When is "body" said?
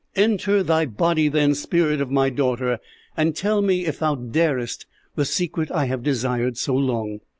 0.87-1.27